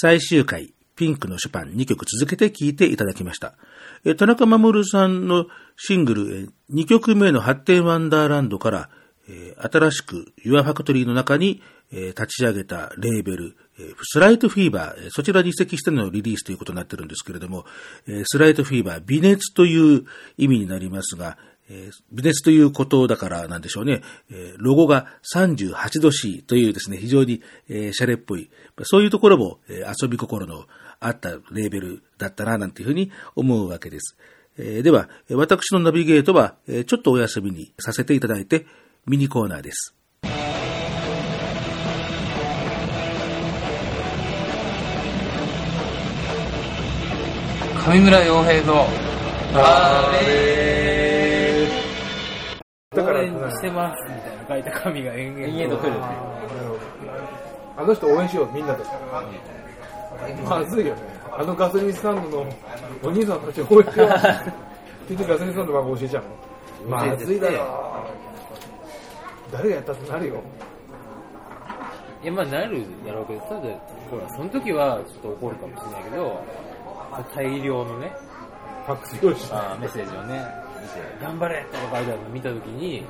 [0.00, 3.56] 最終回、ピンクのショパン2曲続けて聴いていただきました。
[4.16, 8.90] 田中守さんのシングル2曲目の発展ワンダーランドから、
[9.70, 13.56] 新しく Your Factory の中に、立ち上げたレーベル、
[14.02, 17.64] スライトフィーバー、そちらに移籍してのリリースということになってるんですけれども、
[18.24, 20.04] スライトフィーバー、微熱という
[20.36, 21.38] 意味になりますが、
[22.12, 24.02] 微熱ということだからなんでしょうね。
[24.56, 28.50] ロゴが38度 C というですね、非常に、シャレっぽい、
[28.82, 30.66] そういうところも、遊び心の
[31.00, 34.16] あったレーベルだったな、なんていうふうに思うわけです。
[34.58, 38.66] えーでは、えー私のナビゲートは、えーちょっとお休みにさせていただいて、
[39.06, 39.94] ミニコーナーです。
[47.86, 48.86] 上村洋平の
[49.54, 51.66] あれ
[52.94, 55.98] だから応援してますみたいな書いた紙が延々と来るね。
[57.76, 58.84] あの人応援しよう、みんなで。
[60.48, 61.02] まずいよね。
[61.32, 62.52] あのガソリンスタンドの
[63.02, 64.08] お兄さんたち応援しよう。
[65.08, 66.22] 結局ガソリンスタンドの番号教えちゃう
[66.90, 66.96] の？
[67.08, 68.04] まずいだろ。
[69.52, 70.34] 誰がやったってなるよ。
[72.22, 73.60] いや、まあなるやろうけど、ただ、
[74.10, 76.44] ほら、その時はちょっと怒るかもしれないけど、
[77.34, 78.12] 大量のね、
[78.86, 79.44] ファックス用紙。
[79.52, 80.44] あーメッセージをね、
[80.82, 83.06] 見て、頑張れとか書いてあるの見た時に、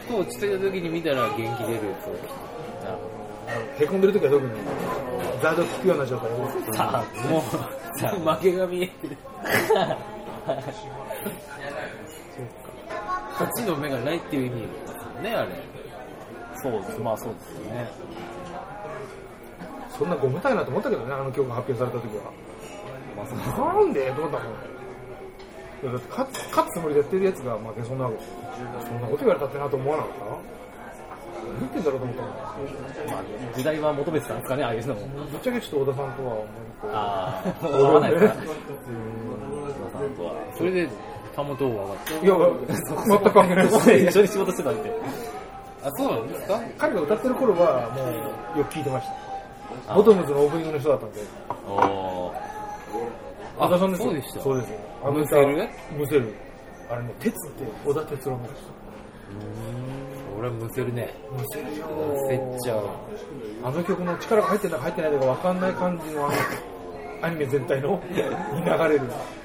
[0.00, 1.56] ふと落ち着いた時に見たら元気出るや
[2.02, 2.47] つを
[3.80, 4.52] へこんでる時は特に、
[5.42, 6.36] ザード聞くような状態で。
[6.66, 7.42] どさあ、もう、
[7.98, 9.16] さあ、負けが見えてる。
[13.32, 15.50] 勝ちの目がないっていう意味ですね、あれ。
[16.62, 17.88] そうです、まあそうですよね。
[19.96, 22.32] そんなゴムたいなと思ったけどね、あの曲が発表された時は。
[23.16, 24.10] なんで？
[24.12, 24.52] と思ったもん。
[25.82, 28.08] いやだって勝つ勝つつもりでやってるやつが負けそうな。
[28.08, 30.24] そんなこと言われたってなと思わなかった？
[31.48, 32.32] 何言ってんだろうと思ったもん。
[32.32, 35.00] まあ、時代は求めてたんですかね、ああいうのも。
[35.30, 36.46] ぶっちゃけちょっと小田さんとは思う
[36.80, 38.34] こうああ、俺合わないですか。
[38.34, 38.36] う
[40.56, 40.88] それで、
[41.34, 42.20] たもと上がって。
[42.20, 42.34] んいや、
[43.06, 43.92] 全く関係ないです。
[43.92, 44.92] 一緒に仕事してたって。
[45.84, 46.60] あ、そうなんですか？
[46.78, 48.04] 彼が歌ってる頃はも
[48.56, 49.06] うよく聞いてまし
[49.86, 49.94] た。
[49.94, 51.20] ボトムズのオープニングの人だったんで。
[51.68, 52.32] お
[53.58, 54.40] 小田さんですよそうでした。
[54.40, 54.78] そうですよ。
[55.12, 55.68] ムセル？
[55.96, 56.34] ムセル。
[56.90, 58.54] あれね、鉄って小田哲郎の人。
[60.38, 61.12] 俺はむせるね。
[61.32, 61.86] ムセルよ
[62.28, 62.84] せっちゃう。
[63.64, 66.36] あの曲の力が入ってるのか入ってないのか分かんない感じのあの
[67.26, 68.28] アニメ全体の に流れ
[68.90, 69.00] る、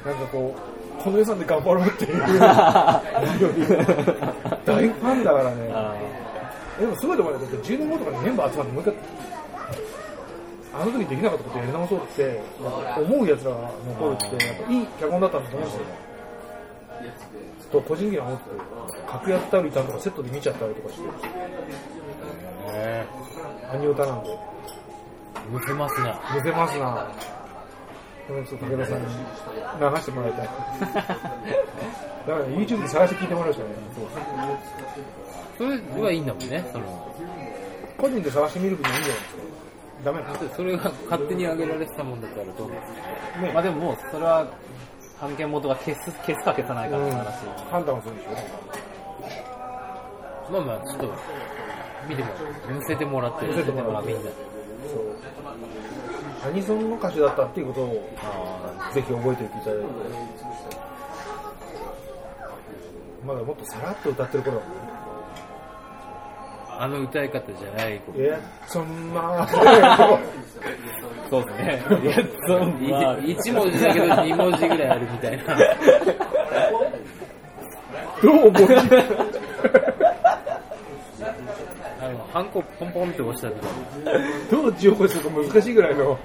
[0.05, 2.19] なんかこう、この予算で頑張ろうっていう
[4.63, 5.71] 大ファンだからね。
[5.73, 5.95] あ
[6.79, 7.39] でもすごいと思うよ。
[7.39, 8.93] だって10年後とかにメンバー集まってもう一回、
[10.79, 12.41] あの時できなかったことやり直そうって
[13.01, 13.57] 思う奴らが
[13.99, 15.85] 残るって、やっぱいい脚本だったんだと思うんですよ。
[17.73, 18.55] と個人的には思ってて、
[19.07, 21.03] 格やったりたんとかセットで見ちゃったりとかして、
[22.67, 23.05] へ
[23.71, 24.29] アニオタなんで。
[24.29, 24.53] ぇ
[25.49, 26.13] むせますね。
[26.35, 27.11] 見せますな
[28.27, 30.47] これちょっと武田さんに流してもらいたい。
[32.25, 34.57] だから YouTube で探して聞いてもらうしかない。
[35.57, 35.63] そ
[35.97, 36.85] れはいいんだもんね、その。
[37.97, 39.43] 個人で探してみる分にはいいんじゃないですか。
[40.03, 44.47] ダメなのそれが勝手に上げられてたもんだったらどうですかねまあでももう、それは、
[45.23, 47.25] 判権元が消す、消すか消さないかって話。
[47.71, 48.31] 判断をするんでしょ
[50.51, 51.13] まあまあ、ちょっと、
[52.09, 52.73] 見てもらう。
[52.73, 54.21] 見せてもらって、見せてもらうみんな。
[54.21, 54.31] そう。
[56.45, 59.85] アニソンの歌手だったっていうことをあぜひ覚えておいていただいて。
[63.25, 64.92] まだもっとさらっと歌ってる頃だもんね。
[66.83, 68.01] あの歌い方じゃない
[68.67, 69.47] そんな、
[71.29, 71.81] そうですね。
[72.03, 72.15] いや、
[72.45, 75.43] そう、まあい一文字だけど二文字ぐらいあるみたいな。
[78.21, 79.03] どう覚えて
[82.01, 86.19] あの、ハンコポンポンって押した時どう字を起こすか難しいぐらいの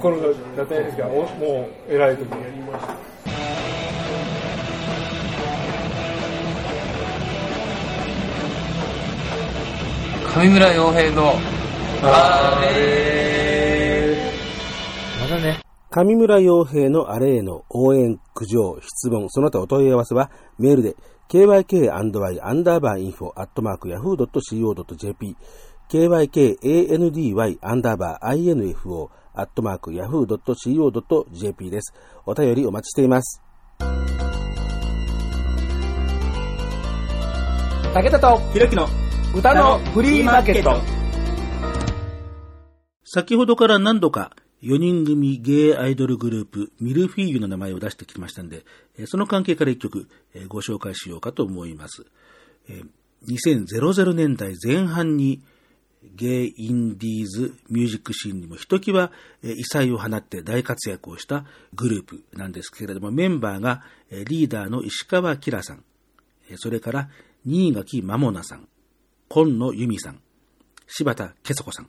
[0.00, 0.16] 頃
[0.56, 3.11] だったんですが、おもう偉い時に。
[10.34, 11.32] 上村洋平の、
[12.02, 14.16] あれ
[15.20, 15.60] まだね。
[15.90, 20.96] 上村洋平のあれへの応援、苦情、質問、その他お問い合わせはメールで
[21.28, 22.00] kyk&y ア
[22.54, 25.36] ンダーバーインフォアットマーク yahoo.co.jp
[25.90, 31.92] kykandy アンダーバー info アットマーク yahoo.co.jp です。
[32.24, 33.42] お便りお待ちしています。
[37.92, 38.88] 武田とひろきの
[39.34, 40.78] 歌のフリーマーケット。
[43.02, 48.66] 先ほどから何度か4人組ゲイアイドルグループミルフィーユの名前を出してきましたんで、
[49.06, 50.06] その関係から一曲、
[50.48, 52.04] ご紹介しようかと思います。
[53.26, 55.40] 2000年代前半に
[56.14, 59.12] ゲイインディーズミュージックシーンにもひときわ
[59.42, 65.82] 異彩を放って大活躍をしたグループなんですけれども、メンバーがリーダーの石川きらさん、
[66.56, 67.08] それから
[67.46, 68.68] 新垣まもなさん、
[69.32, 70.20] 今野由美さん、
[70.86, 71.88] 柴田け子さん。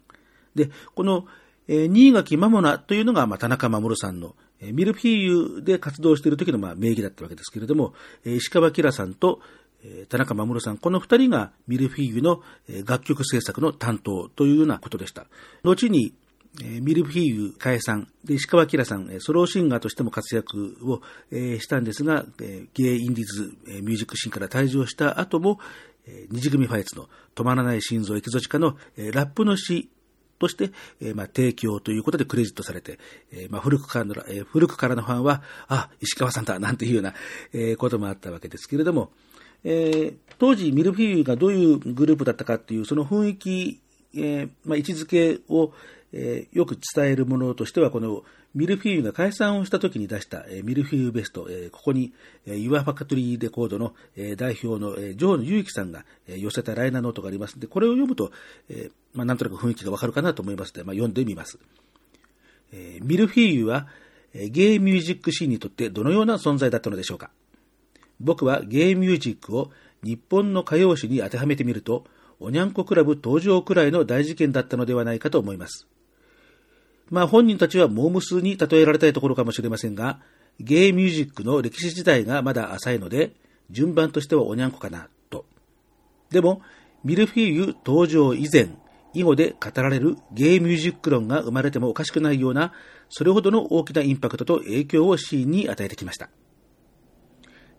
[0.56, 1.26] で、この、
[1.68, 5.18] えー新垣まもなというのが、まあ、田中守さんの、えーミルフィー
[5.58, 9.42] ユで活動している時の、まあ、名義だったわけですけれども、えー石川きらさんと、
[9.84, 15.26] えー田中守さん、この二人がミルフィーユのえー楽曲制作の担当というようなことでした。
[15.64, 16.14] 後に、
[16.62, 25.60] えーミルフィーユ解散で石川きらさん、ソロシンガーとしても活躍を、えーしたんですが、えーゲイインディズ、えーミュージックシーンから退場した後も、
[26.08, 29.90] えー二次組ファイツの止まらない心臓エキゾチカの、えラップの詩
[30.40, 33.00] として、えまあ、提供ということでクレジットされて、
[33.32, 37.14] えまあ、古くからの、え古くからのファンは、あ、石川さんだ、なんていうような、
[37.54, 39.12] えこともあったわけですけれども、
[39.64, 43.80] えー当時ミルフィーユがどういうグループだったかっていう、その雰囲気、
[44.16, 45.72] えまあ、位置づけを、
[46.12, 48.24] えよく伝えるものとしては、この
[48.56, 52.14] ミルフィーユが解散をした時に出した、えーミルフィーユベスト、えーここに、
[52.46, 58.32] えー、ユアファクトリーレコードの、えー代表の、えー、ジョーの祐樹さんが、えー寄せたライナーノートがありますので、これを読むと、
[58.70, 61.58] えーまあ、なんとなく雰囲気がわかるかなと思いますので、まあ、読んでみます。
[62.72, 63.88] えーミルフィーユは、
[64.34, 67.32] えーゲイミュージックシーンにとってどのような存在だったのでしょうか
[68.20, 69.72] 僕はゲイミュージックを
[70.04, 72.06] 日本の歌謡史に当てはめてみると、
[72.40, 75.88] おにゃんこクラブ登場くらいの大事件だったのではないかと思います。
[77.10, 80.20] まあ本人たちはモームスに例えられたいところかもしれませんが、
[80.60, 83.34] ゲイミュージックの歴史自体がまだ浅いので、
[83.70, 85.46] 順番としてはおにゃんこかな、と。
[86.30, 86.62] でも、
[87.04, 88.70] ミルフィーユ登場以前、
[89.14, 92.74] 以後で語られるゲイミュージック論が生まれてもおかしくないような、
[93.10, 96.30] それほどの大きなインパクトと影響をシーンに与えてきました。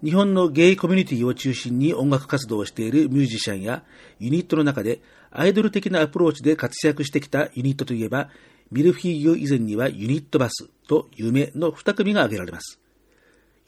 [0.05, 3.85] 日本のゲイコミュニティを中心に音楽活動をしているミュージシャンや
[4.19, 5.01] ユニットの中で
[5.31, 8.29] アイドル的なアプローチで活躍してきたユニットといえば、
[8.75, 12.81] ミルフィーユ以前にはユニットバスと夢の二組が挙げられます。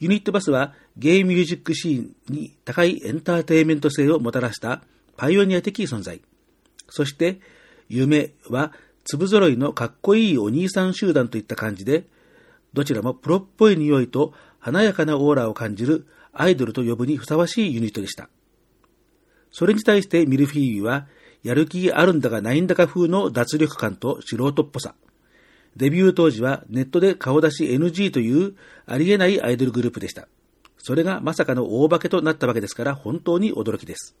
[0.01, 4.83] ユニットバスはゲイミュージックシーンに高いエンターテインメント性をもたらした
[5.15, 6.21] パイオニア的存在。
[6.89, 7.39] そして、
[7.87, 8.73] 夢は
[9.05, 12.05] 粒揃いのかっこいいお兄さん集団といった感じで、
[12.73, 18.27] どちらもプロっぽい匂いと華やかなオーラを感じるアイドルと呼ぶにふさわしいユニットでした。
[19.51, 21.07] それに対してミルフィーユは、
[21.47, 24.95] やる気あるんだかないんだか風の脱力感と素人っぽさ。
[25.77, 30.27] デビュー当時はネットで顔出し NG というありえないアイドルグループでした。
[30.77, 34.15] それがまさかの大化けとなったわけですから本当に驚きです。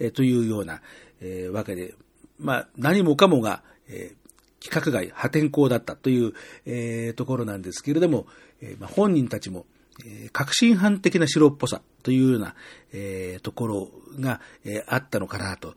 [0.00, 0.80] えというような、
[1.20, 1.94] えーわけで、
[2.40, 4.18] まあ何もかもが、えー
[4.60, 6.32] 規格外、破天荒だったという、
[6.66, 8.26] えーところなんですけれども、
[8.60, 9.66] えまあ、本人たちも、
[10.04, 12.54] えー革新犯的な白っぽさというような、
[12.92, 15.74] えところが、えあったのかなと、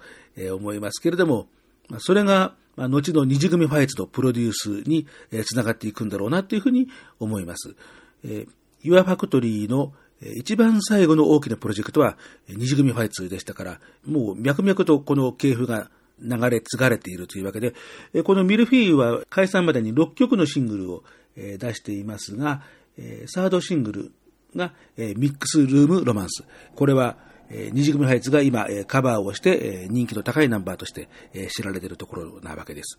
[0.50, 1.48] 思いますけれども、
[1.90, 6.88] まそれが、ま、後の二次組ファイツのプロデュースに、えーつながっていくんだろうなというふうに
[7.20, 7.76] 思います。
[8.24, 8.50] えー、
[8.82, 9.94] ユアファクトリーの
[10.38, 12.18] 一番最後の大きなプロジェクトは、
[12.48, 15.90] えー二次組ファイツでしたから、もう脈々とこの系譜が
[16.22, 17.74] 流れ継がれているというわけで、
[18.24, 22.62] このミルフィーユは解散までに6曲のシングルを、出していますが、
[23.28, 24.12] サードシングル
[24.56, 26.44] が、ミックスルームロマンス。
[26.76, 27.16] これは、
[27.54, 32.98] えー二次組ファイツが今、えーカバーをして、えー人気の高いナンバーとして、えー知られているところなわけです。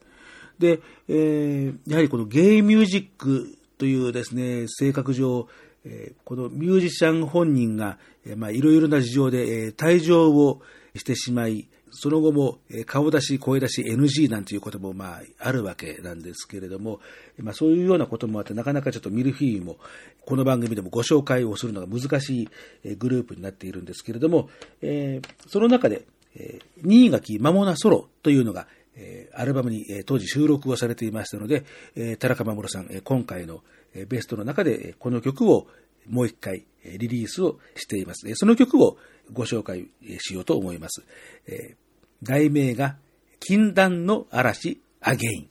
[0.59, 5.49] で、えーやはりこのゲイミュージックというですね、性格上、
[5.85, 10.61] えーこのミュージシャン本人が、えーまあ、いろいろな事情で、えー退場を
[10.95, 17.01] してしまい、その後も、え顔出し、声出し NG なんていうことも、まあ、あるわけなんですけれども、
[17.39, 19.77] まあ、そういうようなこともあって、なかなかちょっとミルフィーユも、
[20.25, 22.49] この番組でもご紹介をするのが難しい
[22.85, 24.49] えグループになっているんですけれども、
[24.81, 28.67] えーその中で、えー新垣まもなソロというのが、
[28.97, 31.65] えアルバムに、え当時収録をされていましたので、
[31.95, 33.63] え田中守さん、え今回の、
[33.95, 35.67] えベストの中で、えこの曲を
[36.09, 38.29] もう一回、えリリースをしています。
[38.29, 38.97] えその曲を
[39.33, 39.89] ご紹介
[40.19, 41.05] しようと思います。
[41.47, 41.77] え
[42.23, 42.97] 題名が、
[43.41, 45.49] 禁断の嵐アゲイン。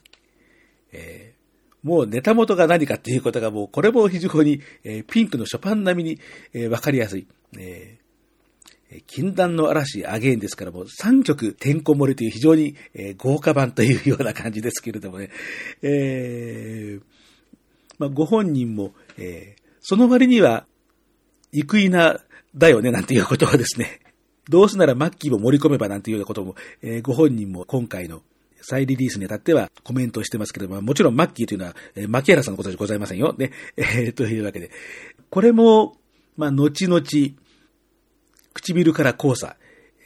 [0.92, 1.32] えー
[1.82, 6.20] もうネタ元が何かっていうことがもう、これも非常に、えーピンクのショパン並みに、
[6.52, 7.26] えーわかりやすい。
[7.58, 8.02] えー
[9.06, 12.76] 禁断の嵐アゲインですからもう3曲てんこ盛りという非常に、
[13.16, 15.30] 豪華版というような感じですけれどもね。
[15.82, 17.02] えー
[17.98, 20.66] まあ、ご本人も、えーその割には、
[21.52, 22.20] 生稲
[22.54, 24.01] だよねなんていうことをですね、
[24.48, 28.22] どうせならマッキーも盛り込めばなんていうようなことも、えーご本人も今回の
[28.62, 33.34] 再リリースにあたってはコメントしてますけども、もちろんマッキーというのは、えー、牧原さんのことじゃございませんよ。
[33.36, 33.50] ね。
[33.76, 34.70] えー、というわけで。
[35.30, 35.96] これも、
[36.36, 37.02] まあ、後々、
[38.54, 39.56] 唇から交差、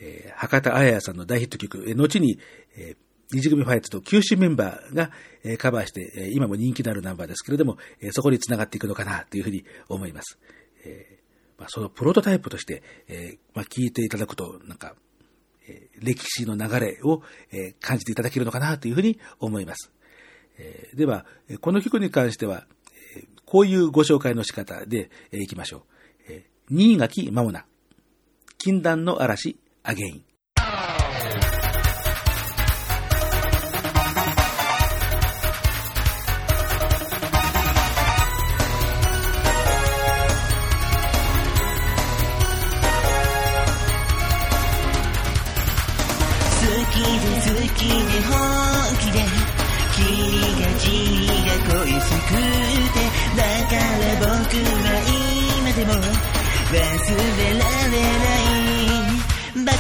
[0.01, 2.39] えー、博多彩さんの大ヒット曲、えー、後に、
[2.77, 2.97] えー、
[3.33, 5.11] 二次組ファイトと九州メンバーが、
[5.59, 7.77] カバーして、今も人気のあるナンバーですけれども、
[8.13, 10.39] そこに繋がっていくのかなというふうに思います。
[10.85, 11.16] えー
[11.59, 14.95] まあ、そのプロトタイプとして、えーまあ、聞いていただくと、なんか、
[15.69, 19.93] えー、歴史の流れを、えー、感じていただけるのかなというふうに思います。
[20.59, 21.27] えー、では、
[21.61, 22.67] この曲に関しては、
[23.17, 25.83] えー、こういうご紹介の仕方で、えー、いきましょう。
[26.29, 27.67] えー、新垣まもな、
[28.59, 30.26] 禁断の嵐、アゲイン。
[47.77, 48.37] 気本
[49.01, 49.21] 気で
[49.95, 50.01] 君
[50.61, 52.33] が君が恋しく
[52.93, 53.05] て
[53.37, 59.77] だから僕は今でも忘れられないバカ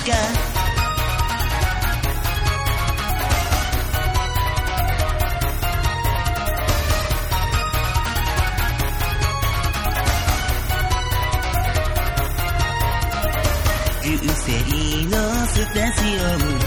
[14.03, 15.15] 偶然の
[15.47, 16.01] スタジ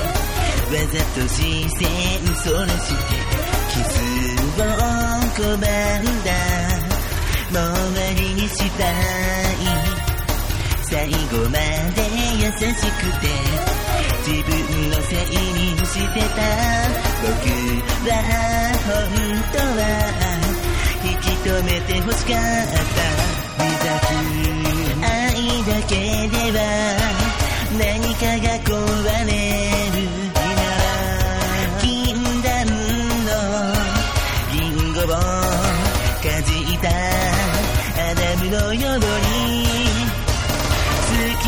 [0.05, 0.09] オ
[0.70, 1.89] わざと視線
[2.36, 3.17] そらして
[3.74, 3.82] 傷
[4.53, 4.70] を
[5.34, 5.65] 拒んだ
[7.49, 8.93] もう終わりにしたい
[10.84, 11.17] 最後
[11.49, 11.99] まで
[12.38, 13.26] 優しくて
[14.28, 14.51] 自分
[14.91, 16.38] のせいにしてた
[17.24, 17.34] 僕
[18.07, 18.13] は
[18.86, 18.93] 本
[19.51, 19.82] 当は
[21.03, 23.09] 引き止めて欲しかった
[25.01, 25.17] 愛
[25.65, 25.93] だけ
[26.28, 26.59] では
[27.78, 27.80] 何
[28.15, 28.48] かが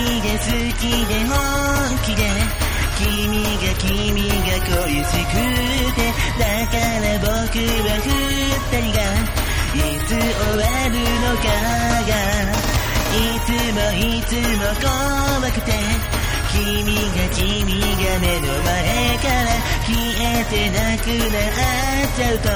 [0.01, 0.45] きで好
[0.79, 1.37] きで本
[2.05, 2.23] 気で
[2.97, 5.37] 君が君が恋しく
[5.95, 6.01] て
[6.39, 8.99] だから僕は二人が
[9.73, 11.45] いつ終わるのか
[12.09, 12.13] が
[13.11, 14.89] いつもいつも怖
[15.51, 15.69] くて
[16.51, 18.77] 君が君が目の前
[19.17, 19.49] から
[19.85, 22.49] 消えてなくなっちゃうと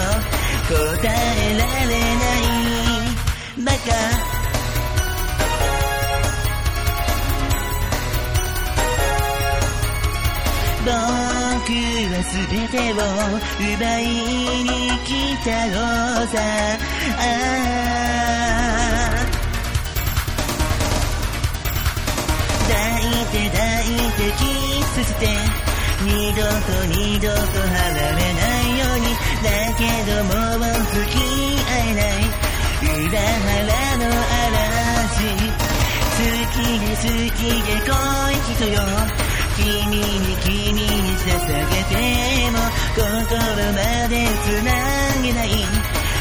[0.67, 2.55] 答えられない
[3.63, 4.34] バカ
[10.85, 12.95] 僕は全てを
[13.73, 14.69] 奪いに
[15.03, 15.09] 来
[15.43, 15.73] たの
[16.27, 16.37] さ
[22.67, 22.71] 抱
[23.01, 24.45] いて抱いてキ
[24.83, 25.25] スして
[26.03, 27.73] 二度と二度と離
[28.11, 29.09] れないように。
[29.41, 32.29] だけどもう付き合えない。
[33.05, 34.05] 裏腹の
[34.45, 35.15] 嵐。
[36.15, 36.21] 好
[36.51, 37.03] きで好
[37.35, 37.89] きで来
[38.31, 38.77] い人よ。
[39.57, 40.03] 君に
[40.43, 40.81] 君に
[41.15, 42.59] 捧げても
[42.95, 43.03] 心
[43.71, 44.53] まで繋
[45.23, 45.47] げない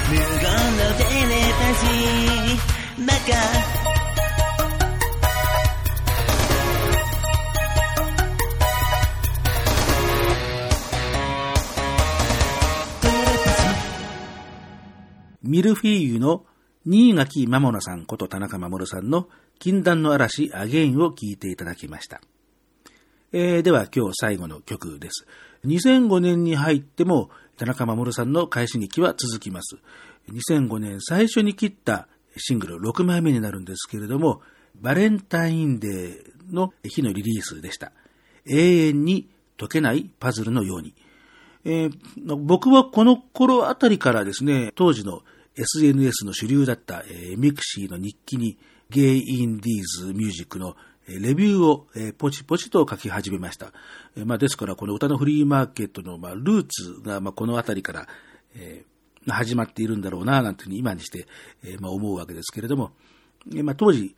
[0.09, 3.85] 無言のテレパシーバカ
[15.43, 16.45] ミルフィーユの
[16.87, 19.29] 新垣まもなさんこと田中守さんの
[19.59, 22.21] 禁断の嵐アゲインを聞いていただきました。
[23.37, 25.27] えー、では今日最後の曲です。
[25.65, 29.77] 2005年に入っても田中守さんの快進撃は続きます。
[30.31, 32.07] 2005年最初に切った
[32.37, 34.41] シングル6枚目になるんですけれども、
[34.77, 37.91] バレンタインデーの日のリリースでした。
[38.47, 39.29] 永遠に
[39.59, 40.95] 解けないパズルのように。
[41.65, 45.23] えー、僕はこの頃あたりからですね、当時の
[45.57, 48.59] SNS の主流だった、えー、ミクシーの日記に
[48.91, 50.77] ゲイ・インディーズ・ミュージックの
[51.07, 51.87] レビューを、
[52.19, 53.73] ポチポチと書き始めました。
[54.25, 58.09] まあ、ですから、この歌のフリーマーケットの、まあ、ルーツが、まあ、このあたりから、
[59.29, 61.27] 始まっているんだろうな、なんていうふうに今にして、
[61.81, 62.93] まあ、思うわけですけれども、
[63.63, 64.15] まあ、当時、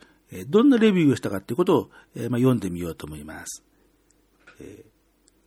[0.47, 1.89] どんなレビューをしたかということを、
[2.29, 3.63] まあ、読んでみようと思います。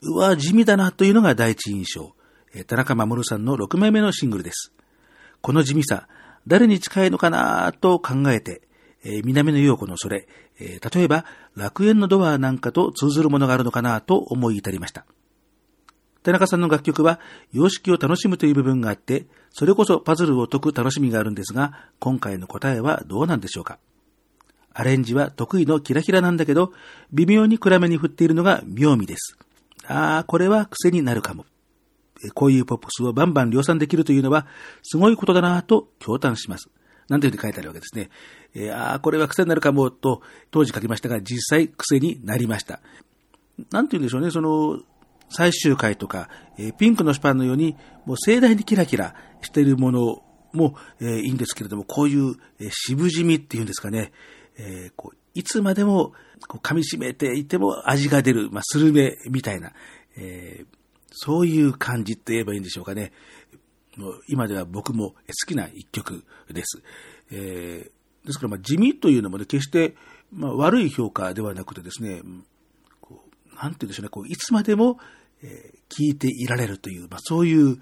[0.03, 2.15] うわ、地味だなというのが第一印象。
[2.67, 4.73] 田中守さんの6枚目のシングルです。
[5.41, 6.09] この地味さ、
[6.47, 8.63] 誰に近いのかなと考えて、
[9.25, 10.27] 南野陽子のそれ、
[10.61, 11.25] えー、例えば
[11.57, 15.05] 楽園のドアなんかと通ずるものがあるのかなと思い至りました。
[16.23, 17.19] 田中さんの楽曲は
[17.51, 23.79] 様式を楽しむという部分があって、それこそパズルを解く楽しみがあるんですが、今回の答えはどうなんでしょうか
[24.73, 26.73] アレンジは得意のキラキラなんだけど、
[27.13, 29.39] 微妙に暗めに振っているのが妙味です。
[29.87, 31.47] ああ、これは癖になるかも。
[32.35, 34.47] こういうポップスをバンバン量産できるというのは、
[34.83, 36.69] すごいことだなぁと驚嘆します。
[37.11, 38.09] なんていうふうに書いてあるわけですね。
[38.55, 42.81] えーああ、これは癖になるかもと、当時書きましたが、実際癖になりました。
[43.71, 44.81] なんて言うんでしょうね、その、
[45.29, 54.13] 最終回とか、えーピンクのスパンのように、もう盛大にキラキラしているものも、えーいいんですけれども、こういう、えー渋地味っていうんですかね、
[54.57, 56.13] えーこういつまでも
[56.49, 59.73] こう噛み締めていても味が出る、まあ、スルメみたいな、
[60.17, 60.81] えー
[61.13, 63.11] そういう感じって言えばいいんでしょうかね。
[64.01, 66.83] もう今では僕も好きな一曲です。
[67.31, 69.97] えーですから、ま、地味というのもね、決して、
[70.31, 72.21] まあ、悪い評価ではなくてですね、
[73.01, 74.99] こうなんて言うんでしょうね、こういつまでも、
[75.43, 77.79] えー聞いていられるという、まあ、そういう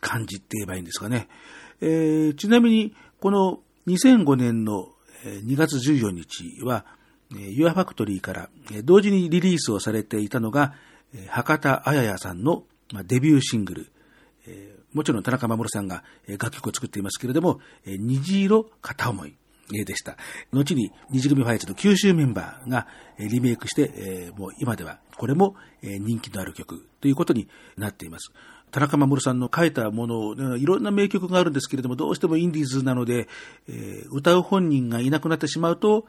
[0.00, 1.28] 感じって言えばいいんですかね。
[1.80, 4.88] えーちなみに、この2005年の
[5.24, 6.84] 2月14日は、
[7.32, 8.50] えー Your Factory から
[8.82, 10.74] 同時にリリースをされていたのが、
[11.28, 12.64] 博多あややさんの
[13.04, 13.92] デビューシングル、
[14.92, 19.34] もちろん田中守さんが楽曲を作っていますけれども、虹色片思い
[19.70, 20.16] でした。
[20.52, 22.86] 後に虹組ファイツの九州メンバーが
[23.18, 28.32] リメイクして、もう今ではこれも人気のある曲ということになっています。
[28.70, 33.28] 田中守さんの書いたもの、いろんな名曲があるんですけれども、どうしてもインディーズなので、
[34.10, 36.06] 歌う本人がいなくなってしまうと、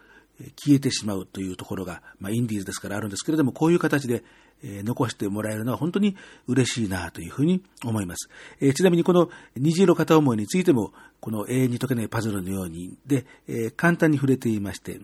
[0.55, 4.23] 消えてしまうというところが、まあ、インディーズですからあるんですけれども、こういう形で、
[4.63, 6.15] えー残してもらえるのは本当に
[6.47, 8.29] 嬉しいなというふうに思います。
[8.59, 14.99] えーちなみにこの虹色片思いについても、この永遠に解けないパズルのようにで、えー簡単に触れていまして、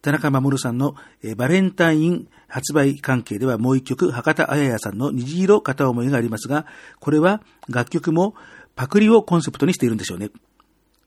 [0.00, 6.66] 田中守さんの、えーバレンタイン発売関係ではもう一曲、博多あややさんの虹色片思いがありますが、
[7.00, 8.34] これは楽曲も
[8.74, 10.30] パクリをコンセプトにしているんでしょうね。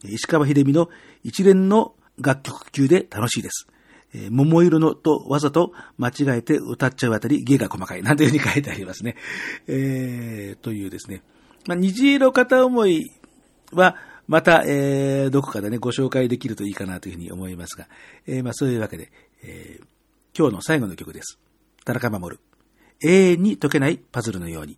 [0.03, 0.89] 石川秀美の
[1.24, 3.67] 一連の楽曲級で楽しいです。
[4.14, 8.03] えー桃色のとわざと間違えて歌っちゃうあたり芸が細かい。
[8.03, 9.16] なんていうふうに書いてありますね。
[9.68, 11.24] えー、というですね。
[11.68, 13.12] まあ、虹色片思い
[13.72, 13.95] は、
[14.28, 17.88] また、えー、どこかでね、ご紹介できるといいかなというふうに思いますが、
[18.26, 19.12] えー、まあ、そういうわけで、
[19.43, 19.86] えー、
[20.38, 21.39] 今日の最後の曲です。
[21.86, 22.38] 田中守。
[23.03, 24.78] 永遠に解けないパズルのように。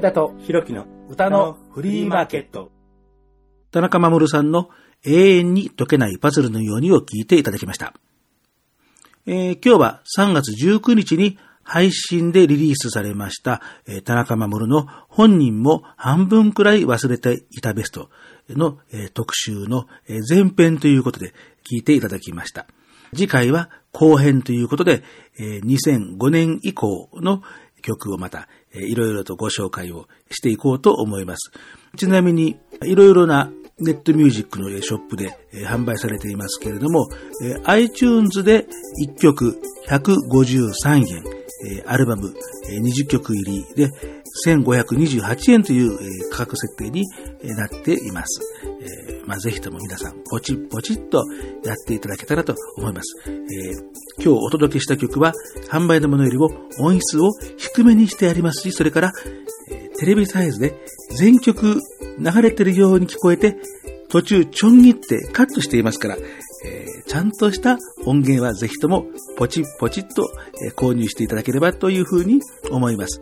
[0.00, 2.72] 武田とひろきの歌のフリーマーケット。
[3.70, 4.70] 田中守さんの
[5.04, 7.92] 永遠に解けないパズルのようにを聞いていただきました。
[9.26, 18.08] えー今日は3月19日に配信でリリースされました、えー田中守の本人も半分くらい忘れていたベスト
[18.48, 21.34] の、えー特集のえー前編ということで
[21.70, 22.66] 聞いていただきました。
[23.12, 25.02] 次回は後編ということで、
[25.38, 27.42] えー2005年以降の
[27.80, 31.50] 曲をまた、えいろいろとご紹介をしていこうと思います。
[31.96, 37.08] ちなみに、いろいろなネットミュージックのショップで販売されていますけれども、
[37.64, 38.66] iTunes で
[39.06, 41.24] 1曲153円、
[41.86, 42.34] アルバム
[42.68, 43.90] 20曲入りで
[44.46, 47.04] 1528円という価格設定に
[47.42, 48.40] なっています。
[49.26, 51.24] まあ、ぜひとも皆さん、ポチッポチッと
[51.64, 53.16] やっていただけたらと思います。
[53.28, 55.32] えー今日お届けした曲は、
[55.70, 59.12] 販売のものよりも音質を低めにしてありますし、それから、
[59.70, 60.74] えーテレビサイズで
[61.16, 61.78] 全曲
[62.18, 63.56] 流れてるように聞こえて、
[64.08, 66.16] 途中ちょん切ってカットしていますから、
[66.64, 69.06] えーちゃんとした音源はぜひとも
[69.36, 70.30] ポチッポチッと
[70.76, 72.40] 購入していただければというふうに
[72.70, 73.20] 思います。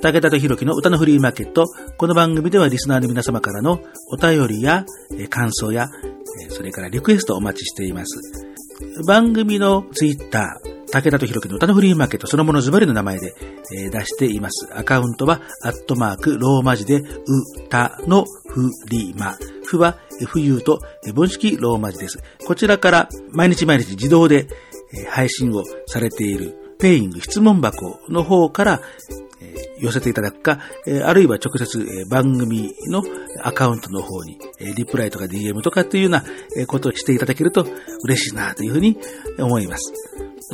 [0.00, 1.66] 武田とひろきの歌のフリーマーケット。
[1.96, 3.80] この番組ではリスナーの皆様からの
[4.12, 4.86] お便りや
[5.28, 5.88] 感想や、
[6.50, 8.20] それからリクエストをお待ちしています。
[9.08, 13.34] 番組のツイッター、武田とひろきの歌のフリーマーケットそのものズバリの名前で、
[13.90, 14.68] 出しています。
[14.72, 17.02] アカウントは、アットマーク、ローマ字で、
[17.66, 19.36] 歌のフリマ。
[19.64, 20.78] ふは、冬と、
[21.08, 22.18] えー文式ローマ字です。
[22.46, 24.46] こちらから、毎日毎日自動で、
[25.10, 28.80] 配信をされている、ペイング質問箱の方から、
[29.54, 33.02] え寄せていただくか、えあるいは直接、え番組の
[33.42, 36.24] アカウントの方に、えリプライとか DM とかっていうような
[36.56, 37.66] えことをしていただけると
[38.04, 38.98] 嬉しいなというふうに
[39.38, 39.92] 思います。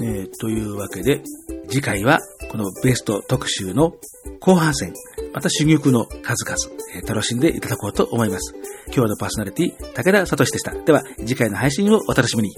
[0.03, 1.23] えというわけで、
[1.69, 2.21] 次回は
[2.51, 3.95] このベスト特集の
[4.41, 4.93] 後半戦、
[5.33, 8.55] また珠玉の数々、え楽しんでいただこうと思います。
[8.87, 10.73] 今日のパーソナリティ、武田聡でした。
[10.73, 12.55] では、次回の配信をお楽しみに。